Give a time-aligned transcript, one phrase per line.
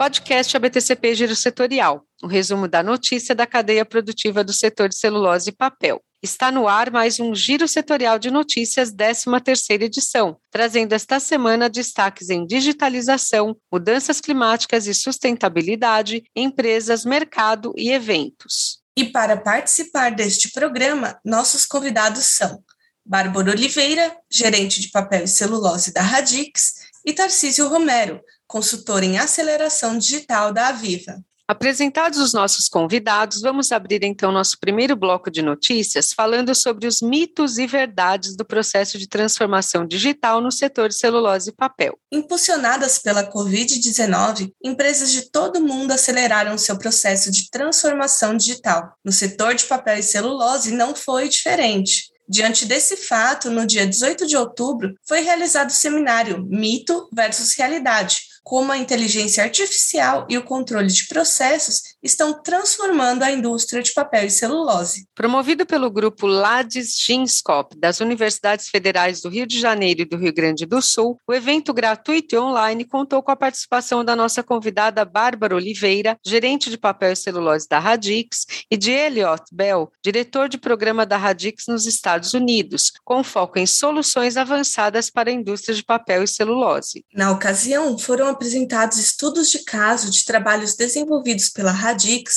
[0.00, 5.50] Podcast ABTCP Giro Setorial, um resumo da notícia da cadeia produtiva do setor de celulose
[5.50, 6.00] e papel.
[6.22, 12.30] Está no ar mais um Giro Setorial de Notícias, 13ª edição, trazendo esta semana destaques
[12.30, 18.80] em digitalização, mudanças climáticas e sustentabilidade, empresas, mercado e eventos.
[18.96, 22.64] E para participar deste programa, nossos convidados são
[23.04, 29.96] Bárbara Oliveira, gerente de papel e celulose da Radix, e Tarcísio Romero, consultor em aceleração
[29.96, 31.22] digital da Aviva.
[31.46, 37.00] Apresentados os nossos convidados, vamos abrir então nosso primeiro bloco de notícias falando sobre os
[37.00, 41.98] mitos e verdades do processo de transformação digital no setor de celulose e papel.
[42.10, 48.94] Impulsionadas pela Covid-19, empresas de todo o mundo aceleraram seu processo de transformação digital.
[49.04, 52.10] No setor de papel e celulose não foi diferente.
[52.28, 58.29] Diante desse fato, no dia 18 de outubro, foi realizado o seminário Mito versus Realidade,
[58.42, 64.26] como a inteligência artificial e o controle de processos estão transformando a indústria de papel
[64.26, 65.06] e celulose.
[65.14, 70.32] Promovido pelo grupo Lades Ginscop das Universidades Federais do Rio de Janeiro e do Rio
[70.32, 75.04] Grande do Sul, o evento gratuito e online contou com a participação da nossa convidada
[75.04, 80.58] Bárbara Oliveira, gerente de papel e celulose da Radix, e de Elliot Bell, diretor de
[80.58, 85.84] programa da Radix nos Estados Unidos, com foco em soluções avançadas para a indústria de
[85.84, 87.04] papel e celulose.
[87.14, 91.89] Na ocasião, foram apresentados estudos de caso de trabalhos desenvolvidos pela Radix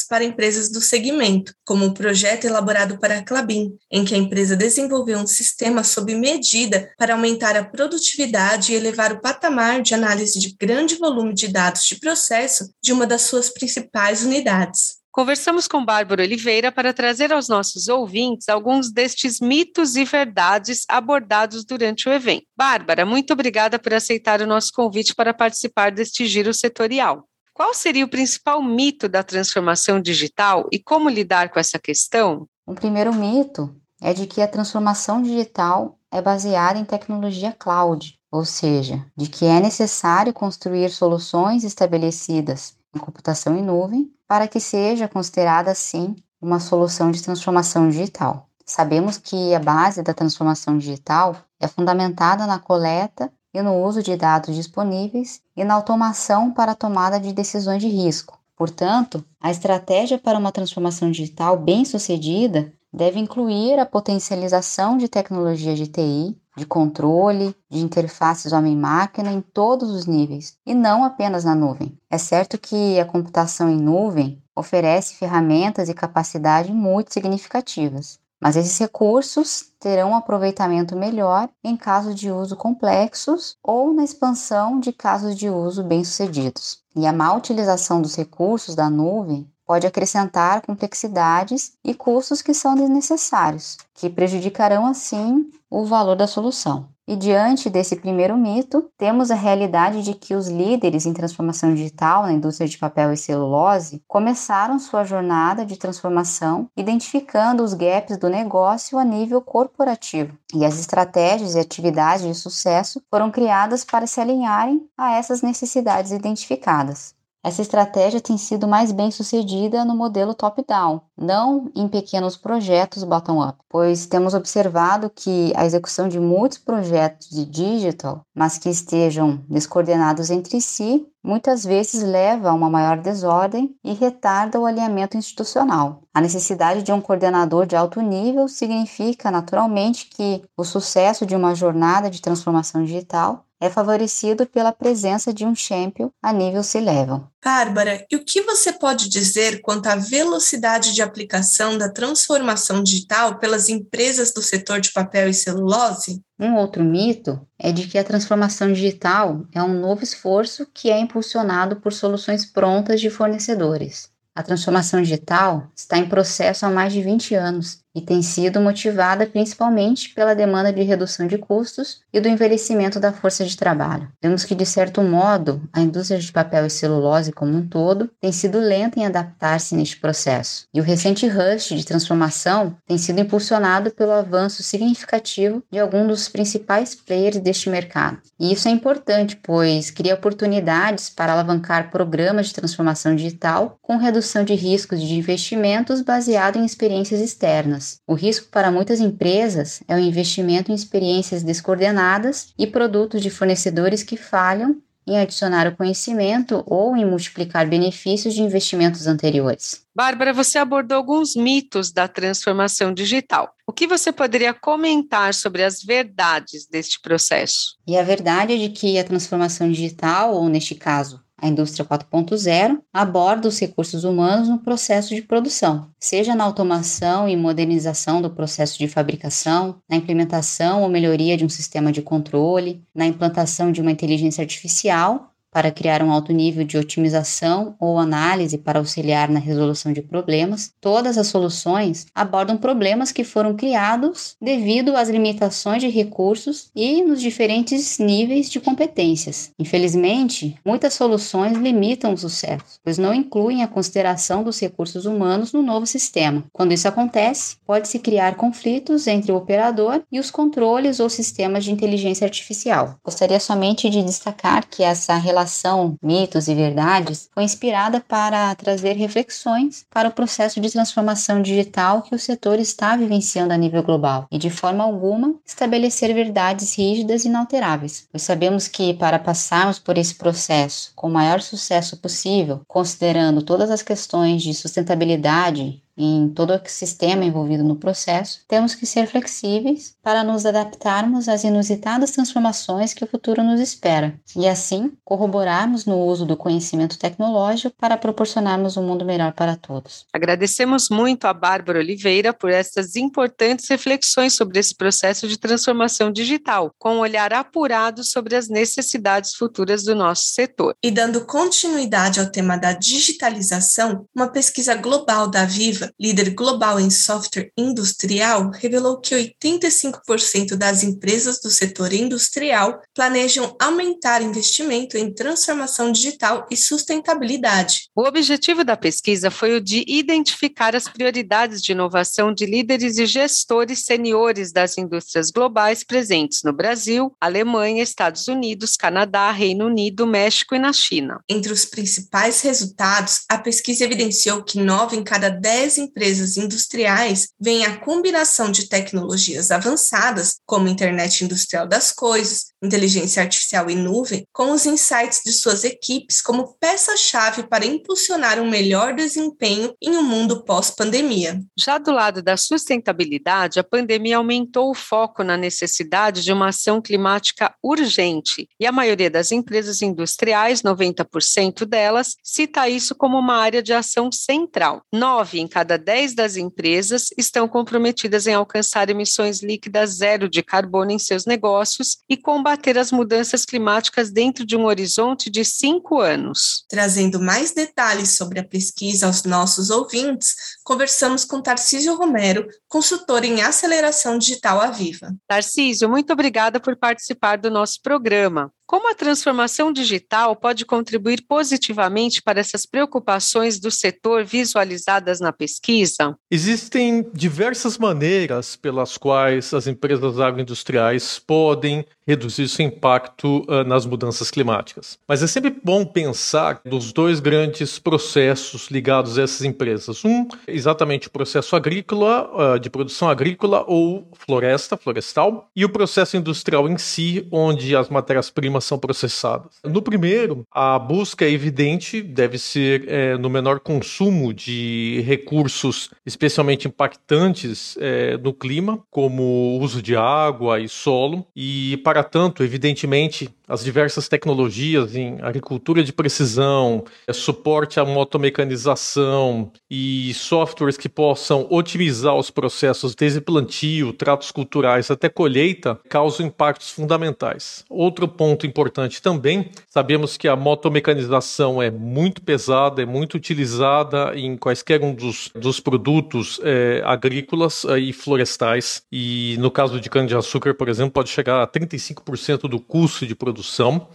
[0.07, 4.55] para empresas do segmento, como o projeto elaborado para a Clabin, em que a empresa
[4.55, 10.39] desenvolveu um sistema sob medida para aumentar a produtividade e elevar o patamar de análise
[10.39, 15.03] de grande volume de dados de processo de uma das suas principais unidades.
[15.13, 21.63] Conversamos com Bárbara Oliveira para trazer aos nossos ouvintes alguns destes mitos e verdades abordados
[21.63, 22.47] durante o evento.
[22.57, 27.29] Bárbara, muito obrigada por aceitar o nosso convite para participar deste giro setorial.
[27.53, 32.47] Qual seria o principal mito da transformação digital e como lidar com essa questão?
[32.65, 38.43] O primeiro mito é de que a transformação digital é baseada em tecnologia cloud, ou
[38.43, 45.07] seja, de que é necessário construir soluções estabelecidas em computação em nuvem para que seja
[45.07, 48.49] considerada assim uma solução de transformação digital.
[48.65, 54.15] Sabemos que a base da transformação digital é fundamentada na coleta e no uso de
[54.15, 58.39] dados disponíveis e na automação para a tomada de decisões de risco.
[58.55, 65.87] Portanto, a estratégia para uma transformação digital bem-sucedida deve incluir a potencialização de tecnologia de
[65.87, 71.97] TI, de controle, de interfaces homem-máquina em todos os níveis, e não apenas na nuvem.
[72.09, 78.77] É certo que a computação em nuvem oferece ferramentas e capacidade muito significativas, mas esses
[78.77, 85.37] recursos terão um aproveitamento melhor em casos de uso complexos ou na expansão de casos
[85.37, 86.83] de uso bem-sucedidos.
[86.93, 92.75] E a má utilização dos recursos da nuvem pode acrescentar complexidades e custos que são
[92.75, 96.89] desnecessários, que prejudicarão assim o valor da solução.
[97.07, 102.21] E diante desse primeiro mito, temos a realidade de que os líderes em transformação digital
[102.21, 108.29] na indústria de papel e celulose começaram sua jornada de transformação identificando os gaps do
[108.29, 110.37] negócio a nível corporativo.
[110.53, 116.11] E as estratégias e atividades de sucesso foram criadas para se alinharem a essas necessidades
[116.11, 117.15] identificadas.
[117.43, 123.59] Essa estratégia tem sido mais bem sucedida no modelo top-down, não em pequenos projetos bottom-up,
[123.67, 130.29] pois temos observado que a execução de muitos projetos de digital, mas que estejam descoordenados
[130.29, 136.01] entre si, muitas vezes leva a uma maior desordem e retarda o alinhamento institucional.
[136.13, 141.55] A necessidade de um coordenador de alto nível significa naturalmente que o sucesso de uma
[141.55, 147.25] jornada de transformação digital é favorecido pela presença de um champion a nível C-level.
[147.41, 153.39] Bárbara, e o que você pode dizer quanto à velocidade de aplicação da transformação digital
[153.39, 156.21] pelas empresas do setor de papel e celulose?
[156.37, 160.99] Um outro mito é de que a transformação digital é um novo esforço que é
[160.99, 164.09] impulsionado por soluções prontas de fornecedores.
[164.35, 169.25] A transformação digital está em processo há mais de 20 anos e tem sido motivada
[169.25, 174.09] principalmente pela demanda de redução de custos e do envelhecimento da força de trabalho.
[174.21, 178.31] Vemos que, de certo modo, a indústria de papel e celulose como um todo tem
[178.31, 183.91] sido lenta em adaptar-se neste processo, e o recente rush de transformação tem sido impulsionado
[183.91, 188.17] pelo avanço significativo de alguns dos principais players deste mercado.
[188.39, 194.43] E isso é importante, pois cria oportunidades para alavancar programas de transformação digital com redução
[194.43, 199.99] de riscos de investimentos baseado em experiências externas o risco para muitas empresas é o
[199.99, 206.95] investimento em experiências descoordenadas e produtos de fornecedores que falham em adicionar o conhecimento ou
[206.95, 209.83] em multiplicar benefícios de investimentos anteriores.
[209.95, 213.53] Bárbara, você abordou alguns mitos da transformação digital.
[213.67, 217.77] O que você poderia comentar sobre as verdades deste processo?
[217.87, 222.79] E a verdade é de que a transformação digital, ou neste caso, a indústria 4.0
[222.93, 228.79] aborda os recursos humanos no processo de produção, seja na automação e modernização do processo
[228.79, 233.91] de fabricação, na implementação ou melhoria de um sistema de controle, na implantação de uma
[233.91, 239.93] inteligência artificial para criar um alto nível de otimização ou análise para auxiliar na resolução
[239.93, 246.71] de problemas, todas as soluções abordam problemas que foram criados devido às limitações de recursos
[246.75, 249.51] e nos diferentes níveis de competências.
[249.59, 255.61] Infelizmente, muitas soluções limitam o sucesso, pois não incluem a consideração dos recursos humanos no
[255.61, 256.43] novo sistema.
[256.51, 261.71] Quando isso acontece, pode-se criar conflitos entre o operador e os controles ou sistemas de
[261.71, 262.95] inteligência artificial.
[263.05, 268.93] Gostaria somente de destacar que essa relação relação mitos e verdades foi inspirada para trazer
[268.93, 274.25] reflexões para o processo de transformação digital que o setor está vivenciando a nível global
[274.31, 279.97] e, de forma alguma, estabelecer verdades rígidas e inalteráveis, pois sabemos que, para passarmos por
[279.97, 286.53] esse processo com o maior sucesso possível, considerando todas as questões de sustentabilidade em todo
[286.53, 292.93] o sistema envolvido no processo, temos que ser flexíveis para nos adaptarmos às inusitadas transformações
[292.93, 298.77] que o futuro nos espera e, assim, corroborarmos no uso do conhecimento tecnológico para proporcionarmos
[298.77, 300.05] um mundo melhor para todos.
[300.11, 306.71] Agradecemos muito a Bárbara Oliveira por essas importantes reflexões sobre esse processo de transformação digital,
[306.79, 310.75] com um olhar apurado sobre as necessidades futuras do nosso setor.
[310.83, 316.89] E dando continuidade ao tema da digitalização, uma pesquisa global da Viva líder global em
[316.89, 325.91] software industrial, revelou que 85% das empresas do setor industrial planejam aumentar investimento em transformação
[325.91, 327.89] digital e sustentabilidade.
[327.95, 333.05] O objetivo da pesquisa foi o de identificar as prioridades de inovação de líderes e
[333.05, 340.55] gestores seniores das indústrias globais presentes no Brasil, Alemanha, Estados Unidos, Canadá, Reino Unido, México
[340.55, 341.19] e na China.
[341.29, 345.29] Entre os principais resultados, a pesquisa evidenciou que 9 em cada
[345.73, 353.21] 10 empresas industriais veem a combinação de tecnologias avançadas, como internet industrial das coisas, inteligência
[353.23, 358.93] artificial e nuvem, com os insights de suas equipes como peça-chave para impulsionar um melhor
[358.93, 361.41] desempenho em um mundo pós-pandemia.
[361.57, 366.81] Já do lado da sustentabilidade, a pandemia aumentou o foco na necessidade de uma ação
[366.81, 373.61] climática urgente, e a maioria das empresas industriais, 90% delas, cita isso como uma área
[373.61, 374.81] de ação central.
[374.91, 380.91] Nove em cada dez das empresas estão comprometidas em alcançar emissões líquidas zero de carbono
[380.91, 386.65] em seus negócios e combater as mudanças climáticas dentro de um horizonte de cinco anos.
[386.69, 393.41] Trazendo mais detalhes sobre a pesquisa aos nossos ouvintes, conversamos com Tarcísio Romero, consultor em
[393.41, 395.13] aceleração digital à Viva.
[395.27, 398.51] Tarcísio, muito obrigada por participar do nosso programa.
[398.73, 406.17] Como a transformação digital pode contribuir positivamente para essas preocupações do setor visualizadas na pesquisa?
[406.31, 414.29] Existem diversas maneiras pelas quais as empresas agroindustriais podem reduzir seu impacto uh, nas mudanças
[414.29, 414.97] climáticas.
[415.07, 420.03] Mas é sempre bom pensar nos dois grandes processos ligados a essas empresas.
[420.03, 426.17] Um, exatamente o processo agrícola, uh, de produção agrícola ou floresta, florestal, e o processo
[426.17, 429.59] industrial em si, onde as matérias-primas são processadas.
[429.63, 436.67] No primeiro, a busca é evidente, deve ser é, no menor consumo de recursos especialmente
[436.67, 443.29] impactantes é, no clima, como o uso de água e solo, e para tanto, evidentemente,
[443.47, 451.47] as diversas tecnologias em agricultura de precisão, é, suporte à motomecanização e softwares que possam
[451.49, 457.65] otimizar os processos desde plantio, tratos culturais até colheita, causam impactos fundamentais.
[457.69, 464.37] Outro ponto importante também, sabemos que a motomecanização é muito pesada, é muito utilizada em
[464.37, 470.53] quaisquer um dos, dos produtos é, agrícolas é, e florestais, e no caso de cana-de-açúcar,
[470.53, 473.87] por exemplo, pode chegar a 35% do custo de produção produção.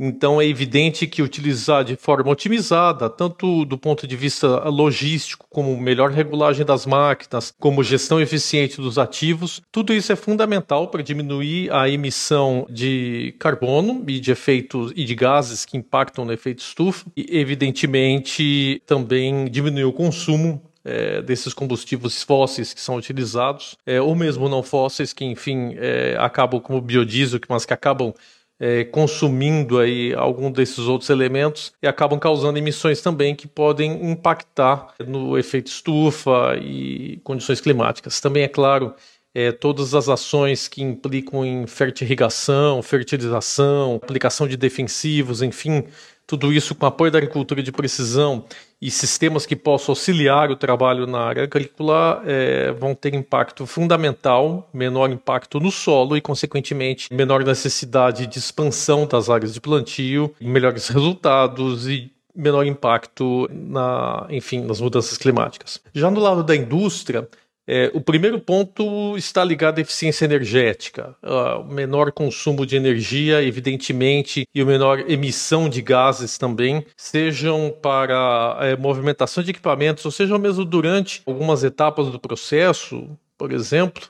[0.00, 5.80] Então é evidente que utilizar de forma otimizada, tanto do ponto de vista logístico, como
[5.80, 11.72] melhor regulagem das máquinas, como gestão eficiente dos ativos, tudo isso é fundamental para diminuir
[11.72, 17.06] a emissão de carbono e de efeitos e de gases que impactam no efeito estufa
[17.16, 24.14] e evidentemente também diminuir o consumo é, desses combustíveis fósseis que são utilizados, é, ou
[24.14, 28.14] mesmo não fósseis que, enfim, é, acabam como biodiesel, mas que acabam
[28.58, 34.94] é, consumindo aí algum desses outros elementos e acabam causando emissões também que podem impactar
[35.06, 38.20] no efeito estufa e condições climáticas.
[38.20, 38.94] Também é claro
[39.34, 45.84] é, todas as ações que implicam em fertirrigação, fertilização, aplicação de defensivos, enfim,
[46.26, 48.44] tudo isso com apoio da agricultura de precisão
[48.80, 54.68] e sistemas que possam auxiliar o trabalho na área agrícola é, vão ter impacto fundamental,
[54.72, 60.88] menor impacto no solo e, consequentemente, menor necessidade de expansão das áreas de plantio, melhores
[60.88, 65.80] resultados e menor impacto na, enfim, nas mudanças climáticas.
[65.94, 67.26] Já no lado da indústria,
[67.66, 71.16] é, o primeiro ponto está ligado à eficiência energética.
[71.22, 78.58] O menor consumo de energia, evidentemente, e o menor emissão de gases também, sejam para
[78.60, 84.02] é, movimentação de equipamentos, ou seja, mesmo durante algumas etapas do processo, por exemplo,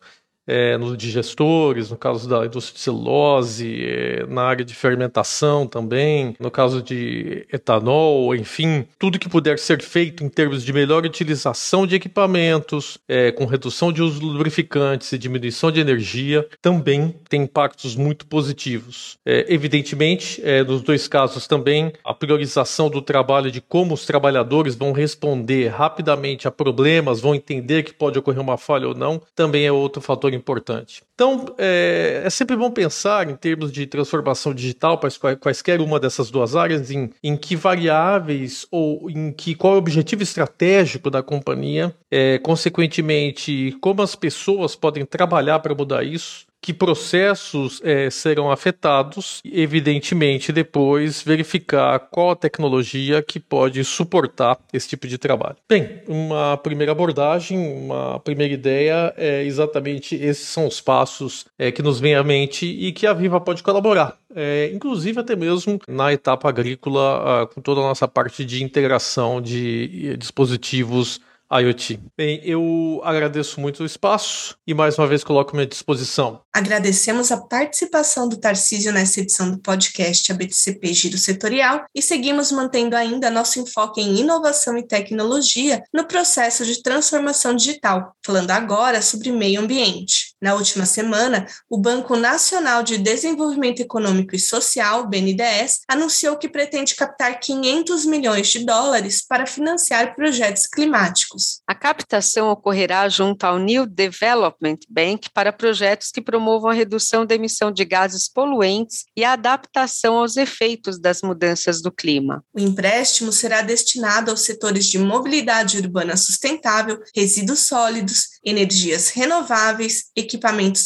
[0.46, 6.36] é, nos digestores, no caso da indústria de celulose, é, na área de fermentação também,
[6.38, 11.86] no caso de etanol, enfim, tudo que puder ser feito em termos de melhor utilização
[11.86, 17.42] de equipamentos, é, com redução de uso de lubrificantes e diminuição de energia, também tem
[17.42, 19.18] impactos muito positivos.
[19.24, 24.74] É, evidentemente, é, nos dois casos também, a priorização do trabalho de como os trabalhadores
[24.74, 29.66] vão responder rapidamente a problemas, vão entender que pode ocorrer uma falha ou não, também
[29.66, 31.02] é outro fator importante.
[31.14, 36.30] Então, é, é, sempre bom pensar em termos de transformação digital para quaisquer uma dessas
[36.30, 41.22] duas áreas, em, em que variáveis ou em que qual é o objetivo estratégico da
[41.22, 48.50] companhia, é, consequentemente, como as pessoas podem trabalhar para mudar isso que processos é, serão
[48.50, 55.56] afetados evidentemente, depois verificar qual a tecnologia que pode suportar esse tipo de trabalho.
[55.68, 61.82] Bem, uma primeira abordagem, uma primeira ideia é exatamente esses são os passos é, que
[61.82, 64.16] nos vêm à mente e que a Viva pode colaborar.
[64.34, 69.40] É, inclusive até mesmo na etapa agrícola, ah, com toda a nossa parte de integração
[69.40, 71.20] de eh, dispositivos
[71.52, 72.00] IoT.
[72.16, 76.40] Bem, eu agradeço muito o espaço e mais uma vez coloco à minha disposição.
[76.52, 82.96] Agradecemos a participação do Tarcísio nessa edição do podcast ABTCP Giro Setorial e seguimos mantendo
[82.96, 89.30] ainda nosso enfoque em inovação e tecnologia no processo de transformação digital, falando agora sobre
[89.30, 90.34] meio ambiente.
[90.46, 96.94] Na última semana, o Banco Nacional de Desenvolvimento Econômico e Social, BNDES, anunciou que pretende
[96.94, 101.62] captar 500 milhões de dólares para financiar projetos climáticos.
[101.66, 107.34] A captação ocorrerá junto ao New Development Bank para projetos que promovam a redução da
[107.34, 112.44] emissão de gases poluentes e a adaptação aos efeitos das mudanças do clima.
[112.54, 120.35] O empréstimo será destinado aos setores de mobilidade urbana sustentável, resíduos sólidos, energias renováveis, equipamentos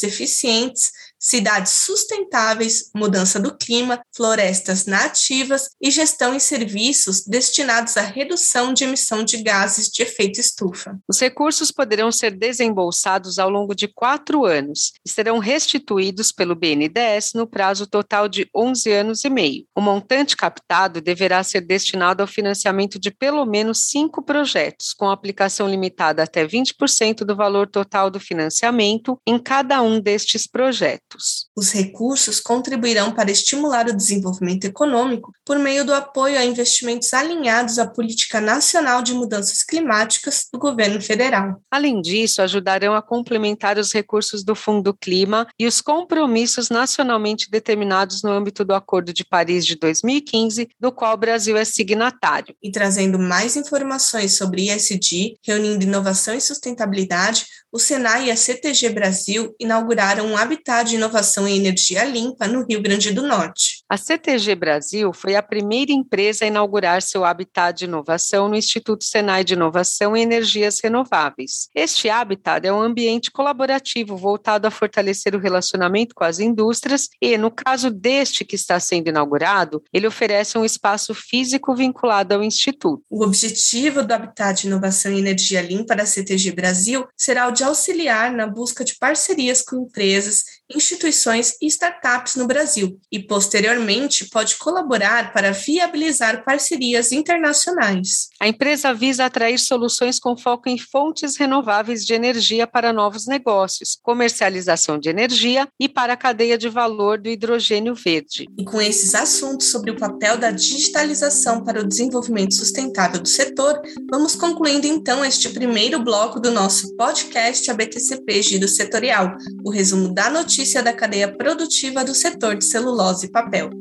[0.03, 8.73] eficientes, cidades sustentáveis, mudança do clima, florestas nativas e gestão em serviços destinados à redução
[8.73, 10.99] de emissão de gases de efeito estufa.
[11.07, 17.33] Os recursos poderão ser desembolsados ao longo de quatro anos e serão restituídos pelo BNDES
[17.35, 19.65] no prazo total de 11 anos e meio.
[19.75, 25.69] O montante captado deverá ser destinado ao financiamento de pelo menos cinco projetos, com aplicação
[25.69, 31.10] limitada até 20% do valor total do financiamento em cada um destes projetos
[31.55, 37.79] Os recursos contribuirão para estimular o desenvolvimento econômico por meio do apoio a investimentos alinhados
[37.79, 41.61] à política nacional de mudanças climáticas do governo federal.
[41.69, 48.23] Além disso, ajudarão a complementar os recursos do Fundo Clima e os compromissos nacionalmente determinados
[48.23, 52.55] no âmbito do Acordo de Paris de 2015, do qual o Brasil é signatário.
[52.61, 58.89] E trazendo mais informações sobre ISD, reunindo inovação e sustentabilidade, o Senai e a CTG
[58.89, 63.81] Brasil inauguraram um habitat de inovação em energia limpa no Rio Grande do Norte.
[63.89, 69.03] A CTG Brasil foi a primeira empresa a inaugurar seu habitat de inovação no Instituto
[69.03, 71.67] Senai de Inovação em Energias Renováveis.
[71.75, 77.37] Este habitat é um ambiente colaborativo voltado a fortalecer o relacionamento com as indústrias e,
[77.37, 83.03] no caso deste que está sendo inaugurado, ele oferece um espaço físico vinculado ao Instituto.
[83.09, 87.63] O objetivo do habitat de inovação em energia limpa da CTG Brasil será o de
[87.63, 90.43] auxiliar na busca de parcerias com empresas,
[90.75, 98.29] instituições e startups no Brasil e, posteriormente, pode colaborar para viabilizar parcerias internacionais.
[98.39, 103.97] A empresa visa atrair soluções com foco em fontes renováveis de energia para novos negócios,
[104.01, 108.47] comercialização de energia e para a cadeia de valor do hidrogênio verde.
[108.57, 113.81] E com esses assuntos sobre o papel da digitalização para o desenvolvimento sustentável do setor,
[114.09, 120.29] vamos concluindo então este primeiro bloco do nosso podcast ABTCP Giro Setorial, o resumo da
[120.29, 123.71] notícia notícia da cadeia produtiva do setor de celulose e papel.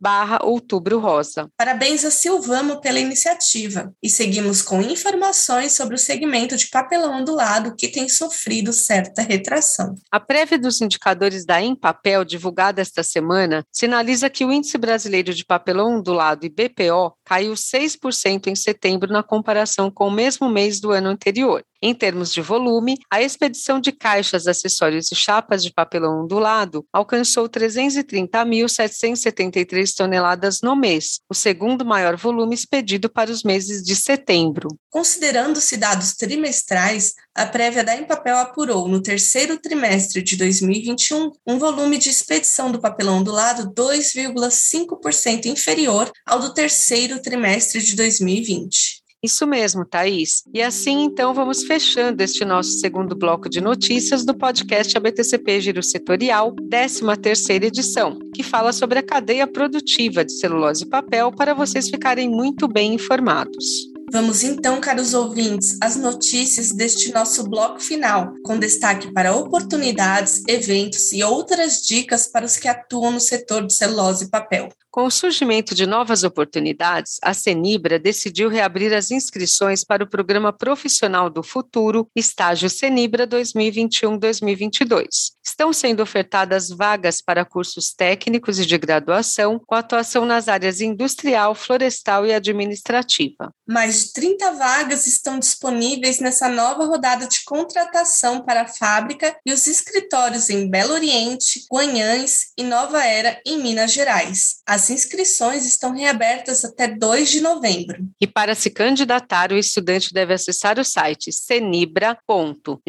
[0.00, 1.48] barra outubro rosa.
[1.56, 7.74] Parabéns a Silvamo pela iniciativa e seguimos com informações sobre o segmento de papelão ondulado
[7.74, 9.96] que tem sofrido certa retração.
[10.08, 15.44] A prévia dos indicadores da Empapel, divulgada esta semana, sinaliza que o índice brasileiro de
[15.44, 20.92] papelão ondulado e BPO caiu 6% em setembro na comparação com o mesmo mês do
[20.92, 21.64] ano anterior.
[21.84, 27.48] Em termos de volume, a expedição de caixas, acessórios e chapas de papelão ondulado alcançou
[27.48, 34.68] 330.773 toneladas no mês, o segundo maior volume expedido para os meses de setembro.
[34.90, 41.98] Considerando-se dados trimestrais, a prévia da Empapel apurou, no terceiro trimestre de 2021, um volume
[41.98, 49.01] de expedição do papelão ondulado 2,5% inferior ao do terceiro trimestre de 2020.
[49.22, 50.42] Isso mesmo, Thaís.
[50.52, 55.80] E assim, então, vamos fechando este nosso segundo bloco de notícias do podcast ABTCP Giro
[55.80, 61.88] Setorial, 13ª edição, que fala sobre a cadeia produtiva de celulose e papel para vocês
[61.88, 63.92] ficarem muito bem informados.
[64.10, 71.12] Vamos então, caros ouvintes, às notícias deste nosso bloco final, com destaque para oportunidades, eventos
[71.12, 74.68] e outras dicas para os que atuam no setor de celulose e papel.
[74.92, 80.52] Com o surgimento de novas oportunidades, a Senibra decidiu reabrir as inscrições para o Programa
[80.52, 85.32] Profissional do Futuro, Estágio Senibra 2021-2022.
[85.42, 91.54] Estão sendo ofertadas vagas para cursos técnicos e de graduação, com atuação nas áreas industrial,
[91.54, 93.50] florestal e administrativa.
[93.66, 99.54] Mais de 30 vagas estão disponíveis nessa nova rodada de contratação para a fábrica e
[99.54, 104.56] os escritórios em Belo Oriente, Guanhães e Nova Era, em Minas Gerais.
[104.66, 108.04] As as inscrições estão reabertas até 2 de novembro.
[108.20, 112.82] E para se candidatar, o estudante deve acessar o site cenibra.gu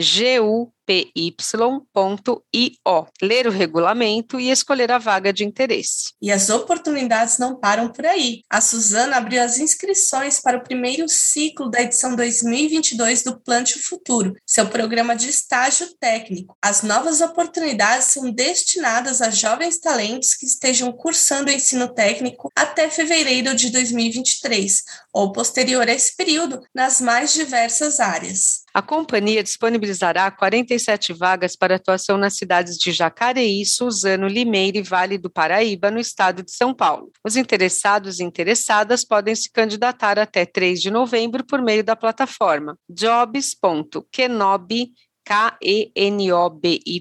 [0.85, 6.13] py.io, ler o regulamento e escolher a vaga de interesse.
[6.21, 8.41] E as oportunidades não param por aí.
[8.49, 13.83] A Suzana abriu as inscrições para o primeiro ciclo da edição 2022 do Plante o
[13.83, 16.55] Futuro, seu programa de estágio técnico.
[16.61, 22.89] As novas oportunidades são destinadas a jovens talentos que estejam cursando o ensino técnico até
[22.89, 28.63] fevereiro de 2023, ou posterior a esse período, nas mais diversas áreas.
[28.73, 35.19] A companhia disponibilizará 47 vagas para atuação nas cidades de Jacareí, Suzano, Limeira e Vale
[35.19, 37.11] do Paraíba, no estado de São Paulo.
[37.23, 42.75] Os interessados e interessadas podem se candidatar até 3 de novembro por meio da plataforma
[42.89, 46.97] jobs.kenobi.com kenoby.com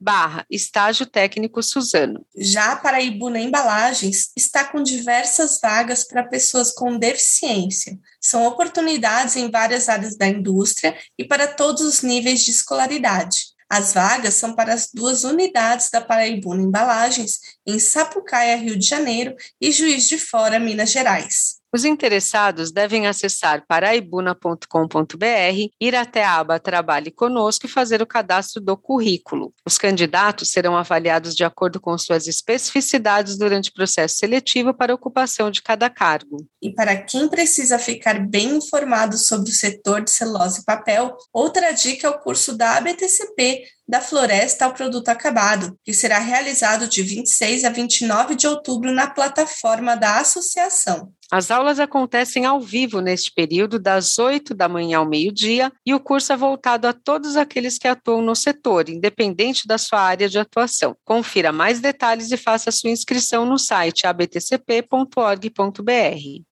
[0.00, 2.24] barra estágio técnico Suzano.
[2.36, 7.98] Já para Ibuna Embalagens, está com diversas vagas para pessoas com deficiência.
[8.20, 13.56] São oportunidades em várias áreas da indústria e para todos os níveis de escolaridade.
[13.70, 19.36] As vagas são para as duas unidades da Paraibuna Embalagens, em Sapucaia, Rio de Janeiro,
[19.60, 21.57] e Juiz de Fora, Minas Gerais.
[21.70, 28.58] Os interessados devem acessar paraibuna.com.br, ir até a aba Trabalhe Conosco e fazer o cadastro
[28.58, 29.52] do currículo.
[29.66, 35.50] Os candidatos serão avaliados de acordo com suas especificidades durante o processo seletivo para ocupação
[35.50, 36.46] de cada cargo.
[36.62, 41.72] E para quem precisa ficar bem informado sobre o setor de celulose e papel, outra
[41.72, 47.02] dica é o curso da ABTCP, da floresta ao produto acabado, que será realizado de
[47.02, 51.10] 26 a 29 de outubro na plataforma da associação.
[51.30, 56.00] As aulas acontecem ao vivo neste período, das 8 da manhã ao meio-dia, e o
[56.00, 60.38] curso é voltado a todos aqueles que atuam no setor, independente da sua área de
[60.38, 60.96] atuação.
[61.04, 64.82] Confira mais detalhes e faça sua inscrição no site abtcp.org.br.